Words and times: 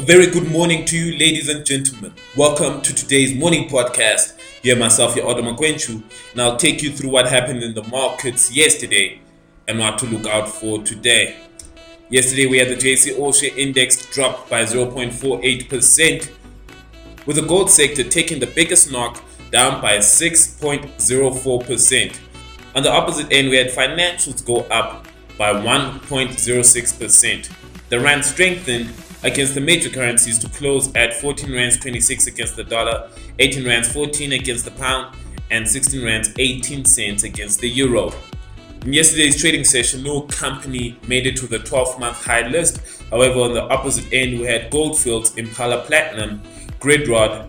A 0.00 0.02
very 0.02 0.26
good 0.28 0.50
morning 0.50 0.86
to 0.86 0.96
you, 0.96 1.18
ladies 1.18 1.50
and 1.50 1.66
gentlemen. 1.66 2.14
Welcome 2.34 2.80
to 2.80 2.94
today's 2.94 3.38
morning 3.38 3.68
podcast. 3.68 4.40
Here, 4.62 4.74
myself, 4.74 5.14
your 5.14 5.28
Otto 5.28 5.42
Makwenchu, 5.42 6.02
and 6.32 6.40
I'll 6.40 6.56
take 6.56 6.82
you 6.82 6.90
through 6.90 7.10
what 7.10 7.28
happened 7.28 7.62
in 7.62 7.74
the 7.74 7.82
markets 7.82 8.50
yesterday 8.50 9.20
and 9.68 9.78
what 9.78 9.98
to 9.98 10.06
look 10.06 10.24
out 10.24 10.48
for 10.48 10.82
today. 10.82 11.36
Yesterday, 12.08 12.46
we 12.46 12.56
had 12.56 12.68
the 12.68 12.76
JSE 12.76 13.18
All 13.18 13.30
Share 13.30 13.54
Index 13.58 14.06
drop 14.06 14.48
by 14.48 14.62
0.48%, 14.62 16.30
with 17.26 17.36
the 17.36 17.42
gold 17.42 17.68
sector 17.68 18.02
taking 18.02 18.40
the 18.40 18.46
biggest 18.46 18.90
knock 18.90 19.22
down 19.50 19.82
by 19.82 19.98
6.04%. 19.98 22.18
On 22.74 22.82
the 22.82 22.90
opposite 22.90 23.30
end, 23.30 23.50
we 23.50 23.56
had 23.56 23.68
financials 23.68 24.42
go 24.46 24.60
up 24.70 25.06
by 25.36 25.52
1.06%. 25.52 27.50
The 27.90 28.00
rand 28.00 28.24
strengthened 28.24 28.94
against 29.22 29.54
the 29.54 29.60
major 29.60 29.90
currencies 29.90 30.38
to 30.38 30.48
close 30.48 30.94
at 30.94 31.14
14 31.14 31.52
rands 31.52 31.76
26 31.78 32.26
against 32.26 32.56
the 32.56 32.64
dollar, 32.64 33.10
18 33.38 33.66
rands 33.66 33.92
14 33.92 34.32
against 34.32 34.64
the 34.64 34.70
pound, 34.72 35.14
and 35.50 35.68
16 35.68 36.04
rands 36.04 36.32
18 36.38 36.84
cents 36.84 37.24
against 37.24 37.60
the 37.60 37.68
euro. 37.68 38.12
In 38.82 38.94
yesterday's 38.94 39.38
trading 39.38 39.64
session, 39.64 40.02
no 40.02 40.22
company 40.22 40.98
made 41.06 41.26
it 41.26 41.36
to 41.36 41.46
the 41.46 41.58
12 41.58 42.00
month 42.00 42.24
high 42.24 42.48
list. 42.48 42.80
However, 43.10 43.40
on 43.40 43.52
the 43.52 43.62
opposite 43.64 44.10
end, 44.12 44.40
we 44.40 44.46
had 44.46 44.70
Goldfields, 44.70 45.36
Impala 45.36 45.82
Platinum, 45.84 46.40
Grindrod, 46.78 47.46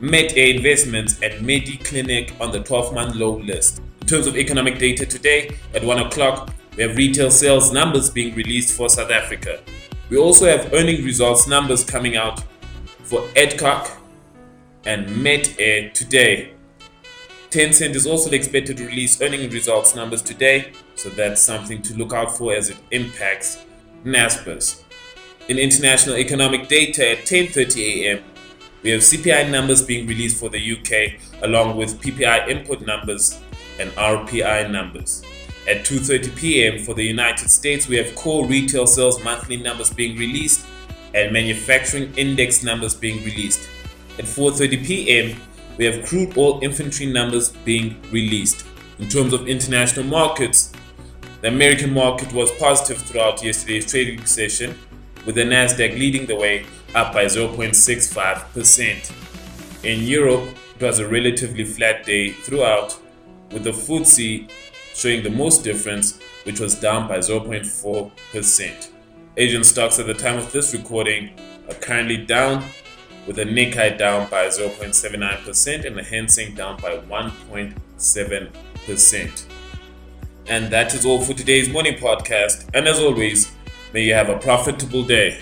Metair 0.00 0.56
Investments, 0.56 1.20
and 1.22 1.46
MediClinic 1.46 2.40
on 2.40 2.52
the 2.52 2.60
12 2.60 2.94
month 2.94 3.14
low 3.16 3.36
list. 3.38 3.82
In 4.00 4.06
terms 4.06 4.26
of 4.26 4.36
economic 4.36 4.78
data 4.78 5.04
today, 5.04 5.56
at 5.74 5.84
1 5.84 5.98
o'clock, 5.98 6.50
we 6.76 6.84
have 6.84 6.96
retail 6.96 7.30
sales 7.30 7.70
numbers 7.70 8.08
being 8.08 8.34
released 8.34 8.74
for 8.74 8.88
South 8.88 9.10
Africa. 9.10 9.60
We 10.12 10.18
also 10.18 10.44
have 10.44 10.74
earning 10.74 11.06
results 11.06 11.46
numbers 11.46 11.84
coming 11.84 12.18
out 12.18 12.44
for 13.02 13.26
Adcock 13.34 13.90
and 14.84 15.06
Metair 15.06 15.90
today. 15.94 16.52
Tencent 17.48 17.94
is 17.94 18.06
also 18.06 18.30
expected 18.32 18.76
to 18.76 18.84
release 18.84 19.22
earning 19.22 19.48
results 19.48 19.94
numbers 19.96 20.20
today, 20.20 20.72
so 20.96 21.08
that's 21.08 21.40
something 21.40 21.80
to 21.80 21.94
look 21.94 22.12
out 22.12 22.36
for 22.36 22.52
as 22.52 22.68
it 22.68 22.76
impacts 22.90 23.64
Naspers. 24.04 24.82
In 25.48 25.58
international 25.58 26.18
economic 26.18 26.68
data 26.68 27.12
at 27.12 27.24
10:30 27.24 28.04
a.m., 28.04 28.22
we 28.82 28.90
have 28.90 29.00
CPI 29.00 29.50
numbers 29.50 29.80
being 29.80 30.06
released 30.06 30.38
for 30.38 30.50
the 30.50 30.60
UK 30.60 31.18
along 31.42 31.78
with 31.78 31.98
PPI 32.02 32.50
input 32.50 32.82
numbers 32.82 33.40
and 33.80 33.90
RPI 33.92 34.70
numbers. 34.70 35.22
At 35.68 35.84
2:30 35.84 36.34
p.m. 36.36 36.78
for 36.82 36.94
the 36.94 37.04
United 37.04 37.48
States, 37.48 37.86
we 37.86 37.96
have 37.96 38.14
core 38.16 38.46
retail 38.46 38.86
sales 38.86 39.22
monthly 39.22 39.56
numbers 39.56 39.90
being 39.90 40.18
released 40.18 40.66
and 41.14 41.32
manufacturing 41.32 42.12
index 42.16 42.64
numbers 42.64 42.94
being 42.94 43.24
released. 43.24 43.68
At 44.18 44.24
4:30 44.24 44.84
p.m., 44.84 45.40
we 45.78 45.84
have 45.84 46.04
crude 46.04 46.36
oil 46.36 46.60
inventory 46.60 47.12
numbers 47.12 47.50
being 47.64 47.96
released. 48.10 48.66
In 48.98 49.08
terms 49.08 49.32
of 49.32 49.48
international 49.48 50.04
markets, 50.06 50.72
the 51.42 51.48
American 51.48 51.92
market 51.92 52.32
was 52.32 52.50
positive 52.52 52.98
throughout 52.98 53.42
yesterday's 53.42 53.90
trading 53.90 54.24
session, 54.26 54.76
with 55.24 55.36
the 55.36 55.44
Nasdaq 55.44 55.96
leading 55.98 56.26
the 56.26 56.36
way 56.36 56.66
up 56.94 57.12
by 57.12 57.24
0.65%. 57.26 59.12
In 59.84 60.02
Europe, 60.02 60.48
it 60.76 60.82
was 60.84 60.98
a 60.98 61.08
relatively 61.08 61.64
flat 61.64 62.04
day 62.04 62.30
throughout, 62.30 62.96
with 63.50 63.64
the 63.64 63.70
FTSE 63.72 64.50
showing 64.94 65.22
the 65.22 65.30
most 65.30 65.64
difference, 65.64 66.18
which 66.44 66.60
was 66.60 66.74
down 66.74 67.08
by 67.08 67.16
0.4%. 67.18 68.88
Asian 69.36 69.64
stocks 69.64 69.98
at 69.98 70.06
the 70.06 70.14
time 70.14 70.38
of 70.38 70.52
this 70.52 70.72
recording 70.74 71.30
are 71.68 71.74
currently 71.74 72.18
down, 72.18 72.64
with 73.26 73.36
the 73.36 73.44
Nikkei 73.44 73.96
down 73.96 74.28
by 74.28 74.48
0.79% 74.48 75.86
and 75.86 75.96
the 75.96 76.02
Hang 76.02 76.26
down 76.54 76.76
by 76.80 76.98
1.7%. 76.98 79.44
And 80.48 80.72
that 80.72 80.92
is 80.94 81.06
all 81.06 81.20
for 81.20 81.34
today's 81.34 81.68
morning 81.68 81.94
podcast. 81.94 82.68
And 82.74 82.88
as 82.88 82.98
always, 82.98 83.52
may 83.92 84.02
you 84.02 84.14
have 84.14 84.28
a 84.28 84.36
profitable 84.38 85.04
day. 85.04 85.38